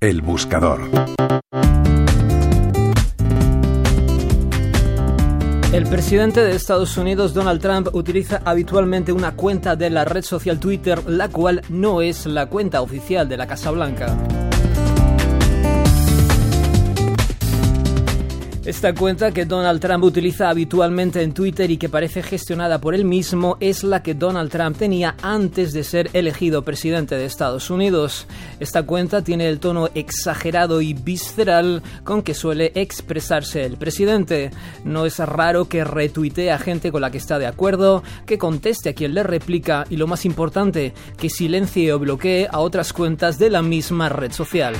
El 0.00 0.22
buscador. 0.22 0.80
El 5.72 5.86
presidente 5.88 6.44
de 6.44 6.54
Estados 6.54 6.96
Unidos, 6.96 7.34
Donald 7.34 7.60
Trump, 7.60 7.88
utiliza 7.92 8.40
habitualmente 8.44 9.10
una 9.10 9.34
cuenta 9.34 9.74
de 9.74 9.90
la 9.90 10.04
red 10.04 10.22
social 10.22 10.60
Twitter, 10.60 11.02
la 11.10 11.28
cual 11.28 11.62
no 11.68 12.00
es 12.00 12.26
la 12.26 12.46
cuenta 12.46 12.80
oficial 12.80 13.28
de 13.28 13.38
la 13.38 13.48
Casa 13.48 13.72
Blanca. 13.72 14.16
Esta 18.68 18.94
cuenta 18.94 19.32
que 19.32 19.46
Donald 19.46 19.80
Trump 19.80 20.04
utiliza 20.04 20.50
habitualmente 20.50 21.22
en 21.22 21.32
Twitter 21.32 21.70
y 21.70 21.78
que 21.78 21.88
parece 21.88 22.22
gestionada 22.22 22.78
por 22.78 22.94
él 22.94 23.06
mismo 23.06 23.56
es 23.60 23.82
la 23.82 24.02
que 24.02 24.12
Donald 24.12 24.50
Trump 24.50 24.76
tenía 24.76 25.16
antes 25.22 25.72
de 25.72 25.82
ser 25.82 26.10
elegido 26.12 26.60
presidente 26.60 27.14
de 27.14 27.24
Estados 27.24 27.70
Unidos. 27.70 28.26
Esta 28.60 28.82
cuenta 28.82 29.24
tiene 29.24 29.48
el 29.48 29.58
tono 29.58 29.88
exagerado 29.94 30.82
y 30.82 30.92
visceral 30.92 31.82
con 32.04 32.20
que 32.20 32.34
suele 32.34 32.72
expresarse 32.74 33.64
el 33.64 33.78
presidente. 33.78 34.50
No 34.84 35.06
es 35.06 35.18
raro 35.18 35.66
que 35.66 35.82
retuitee 35.82 36.52
a 36.52 36.58
gente 36.58 36.92
con 36.92 37.00
la 37.00 37.10
que 37.10 37.16
está 37.16 37.38
de 37.38 37.46
acuerdo, 37.46 38.02
que 38.26 38.36
conteste 38.36 38.90
a 38.90 38.94
quien 38.94 39.14
le 39.14 39.22
replica 39.22 39.86
y 39.88 39.96
lo 39.96 40.06
más 40.06 40.26
importante, 40.26 40.92
que 41.16 41.30
silencie 41.30 41.90
o 41.94 41.98
bloquee 41.98 42.48
a 42.52 42.58
otras 42.58 42.92
cuentas 42.92 43.38
de 43.38 43.48
la 43.48 43.62
misma 43.62 44.10
red 44.10 44.32
social. 44.32 44.74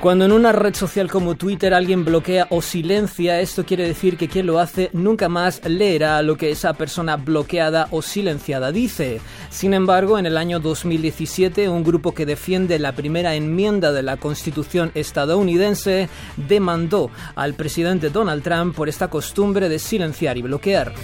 Cuando 0.00 0.24
en 0.24 0.32
una 0.32 0.52
red 0.52 0.74
social 0.74 1.10
como 1.10 1.34
Twitter 1.34 1.74
alguien 1.74 2.06
bloquea 2.06 2.46
o 2.48 2.62
silencia, 2.62 3.38
esto 3.38 3.66
quiere 3.66 3.86
decir 3.86 4.16
que 4.16 4.28
quien 4.28 4.46
lo 4.46 4.58
hace 4.58 4.88
nunca 4.94 5.28
más 5.28 5.60
leerá 5.68 6.22
lo 6.22 6.38
que 6.38 6.50
esa 6.50 6.72
persona 6.72 7.18
bloqueada 7.18 7.86
o 7.90 8.00
silenciada 8.00 8.72
dice. 8.72 9.20
Sin 9.50 9.74
embargo, 9.74 10.18
en 10.18 10.24
el 10.24 10.38
año 10.38 10.58
2017, 10.58 11.68
un 11.68 11.84
grupo 11.84 12.14
que 12.14 12.24
defiende 12.24 12.78
la 12.78 12.92
primera 12.92 13.34
enmienda 13.34 13.92
de 13.92 14.02
la 14.02 14.16
Constitución 14.16 14.90
estadounidense 14.94 16.08
demandó 16.48 17.10
al 17.34 17.52
presidente 17.52 18.08
Donald 18.08 18.42
Trump 18.42 18.74
por 18.74 18.88
esta 18.88 19.08
costumbre 19.08 19.68
de 19.68 19.78
silenciar 19.78 20.38
y 20.38 20.42
bloquear. 20.42 20.94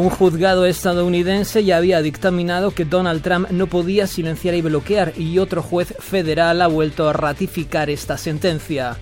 Un 0.00 0.08
juzgado 0.08 0.64
estadounidense 0.64 1.62
ya 1.62 1.76
había 1.76 2.00
dictaminado 2.00 2.70
que 2.70 2.86
Donald 2.86 3.20
Trump 3.20 3.50
no 3.50 3.66
podía 3.66 4.06
silenciar 4.06 4.54
y 4.54 4.62
bloquear 4.62 5.12
y 5.18 5.38
otro 5.38 5.62
juez 5.62 5.94
federal 5.98 6.62
ha 6.62 6.68
vuelto 6.68 7.06
a 7.06 7.12
ratificar 7.12 7.90
esta 7.90 8.16
sentencia. 8.16 8.96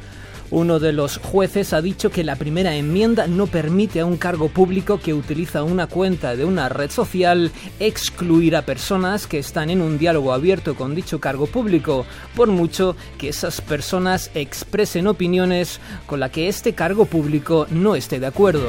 Uno 0.50 0.80
de 0.80 0.92
los 0.92 1.18
jueces 1.18 1.72
ha 1.72 1.82
dicho 1.82 2.10
que 2.10 2.24
la 2.24 2.34
primera 2.34 2.74
enmienda 2.74 3.28
no 3.28 3.46
permite 3.46 4.00
a 4.00 4.06
un 4.06 4.16
cargo 4.16 4.48
público 4.48 4.98
que 4.98 5.14
utiliza 5.14 5.62
una 5.62 5.86
cuenta 5.86 6.34
de 6.34 6.44
una 6.44 6.68
red 6.68 6.90
social 6.90 7.52
excluir 7.78 8.56
a 8.56 8.62
personas 8.62 9.28
que 9.28 9.38
están 9.38 9.70
en 9.70 9.82
un 9.82 9.98
diálogo 9.98 10.32
abierto 10.32 10.74
con 10.74 10.96
dicho 10.96 11.20
cargo 11.20 11.46
público, 11.46 12.06
por 12.34 12.48
mucho 12.48 12.96
que 13.18 13.28
esas 13.28 13.60
personas 13.60 14.32
expresen 14.34 15.06
opiniones 15.06 15.78
con 16.06 16.18
las 16.18 16.32
que 16.32 16.48
este 16.48 16.72
cargo 16.72 17.04
público 17.04 17.68
no 17.70 17.94
esté 17.94 18.18
de 18.18 18.26
acuerdo. 18.26 18.66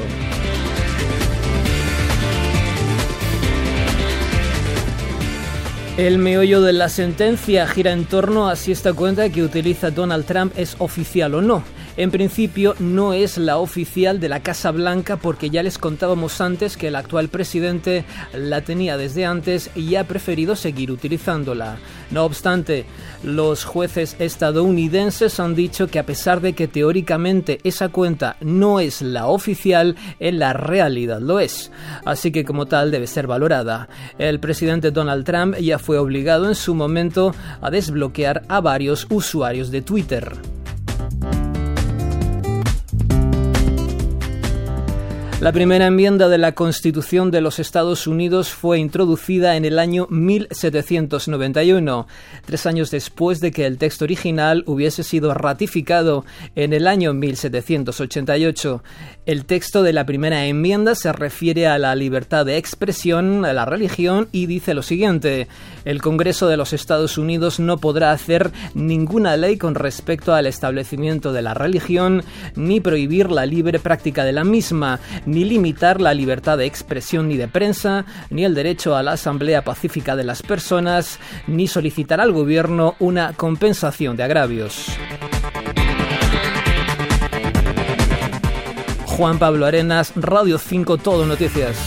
El 5.99 6.17
meollo 6.17 6.61
de 6.61 6.71
la 6.71 6.87
sentencia 6.87 7.67
gira 7.67 7.91
en 7.91 8.05
torno 8.05 8.47
a 8.47 8.55
si 8.55 8.71
esta 8.71 8.93
cuenta 8.93 9.29
que 9.29 9.43
utiliza 9.43 9.91
Donald 9.91 10.25
Trump 10.25 10.53
es 10.55 10.77
oficial 10.79 11.35
o 11.35 11.41
no. 11.41 11.61
En 11.97 12.11
principio 12.11 12.75
no 12.79 13.13
es 13.13 13.37
la 13.37 13.57
oficial 13.57 14.19
de 14.19 14.29
la 14.29 14.41
Casa 14.41 14.71
Blanca 14.71 15.17
porque 15.17 15.49
ya 15.49 15.63
les 15.63 15.77
contábamos 15.77 16.39
antes 16.39 16.77
que 16.77 16.87
el 16.87 16.95
actual 16.95 17.29
presidente 17.29 18.05
la 18.33 18.61
tenía 18.61 18.97
desde 18.97 19.25
antes 19.25 19.69
y 19.75 19.95
ha 19.95 20.05
preferido 20.05 20.55
seguir 20.55 20.91
utilizándola. 20.91 21.77
No 22.11 22.23
obstante, 22.23 22.85
los 23.23 23.65
jueces 23.65 24.15
estadounidenses 24.19 25.39
han 25.39 25.55
dicho 25.55 25.87
que 25.87 25.99
a 25.99 26.05
pesar 26.05 26.41
de 26.41 26.53
que 26.53 26.67
teóricamente 26.67 27.59
esa 27.63 27.89
cuenta 27.89 28.37
no 28.39 28.79
es 28.79 29.01
la 29.01 29.27
oficial, 29.27 29.95
en 30.19 30.39
la 30.39 30.53
realidad 30.53 31.19
lo 31.19 31.39
es. 31.39 31.71
Así 32.05 32.31
que 32.31 32.45
como 32.45 32.65
tal 32.65 32.91
debe 32.91 33.07
ser 33.07 33.27
valorada. 33.27 33.89
El 34.17 34.39
presidente 34.39 34.91
Donald 34.91 35.25
Trump 35.25 35.55
ya 35.57 35.79
fue 35.79 35.97
obligado 35.97 36.47
en 36.47 36.55
su 36.55 36.73
momento 36.75 37.33
a 37.61 37.69
desbloquear 37.69 38.43
a 38.47 38.61
varios 38.61 39.05
usuarios 39.09 39.69
de 39.71 39.81
Twitter. 39.81 40.48
La 45.41 45.53
primera 45.53 45.87
enmienda 45.87 46.27
de 46.27 46.37
la 46.37 46.51
Constitución 46.51 47.31
de 47.31 47.39
los 47.39 47.59
Estados 47.59 48.07
Unidos 48.07 48.49
fue 48.49 48.77
introducida 48.77 49.55
en 49.55 49.63
el 49.63 49.79
año 49.79 50.05
1791, 50.09 52.07
tres 52.45 52.65
años 52.65 52.91
después 52.91 53.39
de 53.39 53.51
que 53.51 53.65
el 53.65 53.77
texto 53.77 54.03
original 54.03 54.65
hubiese 54.67 55.01
sido 55.01 55.33
ratificado 55.33 56.25
en 56.57 56.73
el 56.73 56.87
año 56.87 57.13
1788. 57.13 58.83
El 59.25 59.45
texto 59.45 59.81
de 59.81 59.93
la 59.93 60.05
primera 60.05 60.45
enmienda 60.45 60.93
se 60.93 61.13
refiere 61.13 61.67
a 61.67 61.77
la 61.77 61.95
libertad 61.95 62.45
de 62.45 62.57
expresión, 62.57 63.45
a 63.45 63.53
la 63.53 63.63
religión 63.63 64.27
y 64.33 64.45
dice 64.45 64.73
lo 64.73 64.83
siguiente, 64.83 65.47
el 65.85 66.01
Congreso 66.01 66.49
de 66.49 66.57
los 66.57 66.73
Estados 66.73 67.17
Unidos 67.17 67.61
no 67.61 67.77
podrá 67.77 68.11
hacer 68.11 68.51
ninguna 68.73 69.37
ley 69.37 69.57
con 69.57 69.75
respecto 69.75 70.33
al 70.33 70.47
establecimiento 70.47 71.31
de 71.31 71.43
la 71.43 71.53
religión, 71.53 72.23
ni 72.57 72.81
prohibir 72.81 73.31
la 73.31 73.45
libre 73.45 73.79
práctica 73.79 74.25
de 74.25 74.33
la 74.33 74.43
misma, 74.43 74.99
ni 75.29 75.45
limitar 75.45 76.01
la 76.01 76.13
libertad 76.13 76.57
de 76.57 76.65
expresión 76.65 77.27
ni 77.27 77.37
de 77.37 77.47
prensa, 77.47 78.05
ni 78.29 78.45
el 78.45 78.55
derecho 78.55 78.95
a 78.95 79.03
la 79.03 79.13
asamblea 79.13 79.63
pacífica 79.63 80.15
de 80.15 80.23
las 80.23 80.41
personas, 80.41 81.19
ni 81.47 81.67
solicitar 81.67 82.19
al 82.19 82.31
gobierno 82.31 82.95
una 82.99 83.33
compensación 83.33 84.17
de 84.17 84.23
agravios. 84.23 84.87
Juan 89.05 89.37
Pablo 89.37 89.65
Arenas, 89.65 90.13
Radio 90.15 90.57
5 90.57 90.97
Todo 90.97 91.25
Noticias. 91.25 91.77